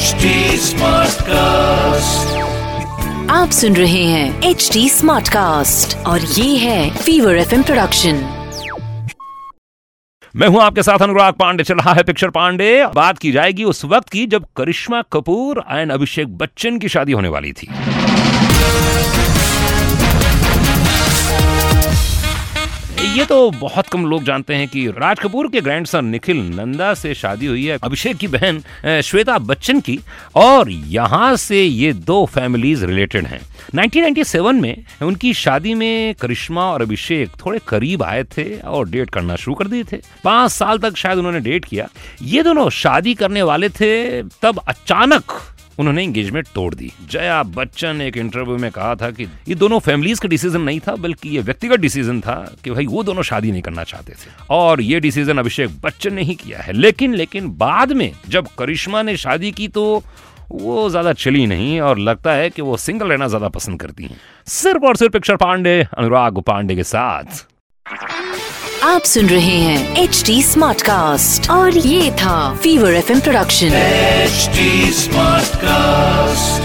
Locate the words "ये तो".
23.00-23.50